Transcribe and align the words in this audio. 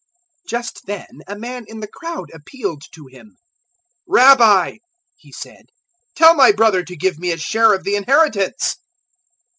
012:013 0.45 0.49
Just 0.49 0.81
then 0.87 1.07
a 1.27 1.37
man 1.37 1.63
in 1.67 1.79
the 1.79 1.87
crowd 1.87 2.31
appealed 2.33 2.81
to 2.91 3.05
Him. 3.05 3.37
"Rabbi," 4.07 4.77
he 5.15 5.31
said, 5.31 5.67
"tell 6.15 6.33
my 6.33 6.51
brother 6.51 6.83
to 6.83 6.95
give 6.97 7.19
me 7.19 7.31
a 7.31 7.37
share 7.37 7.75
of 7.75 7.83
the 7.83 7.95
inheritance." 7.95 8.77